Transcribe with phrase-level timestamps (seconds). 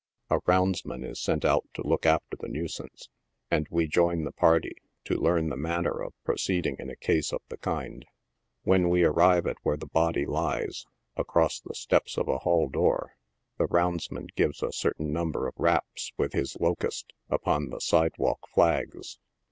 [0.31, 3.07] A roundsman is sent out to look after the nuisance,
[3.51, 7.31] and we join the party to learn the manner of pro ceeding in a case
[7.31, 8.07] of the kind.
[8.63, 10.87] When we arrive at where the body lies,
[11.17, 13.11] across the steps of a hall door,
[13.59, 19.19] the roundsman gives a certain number of raps with his" locust" upon the sidewalk flags.